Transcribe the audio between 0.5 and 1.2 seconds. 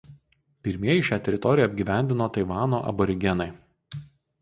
Pirmieji šią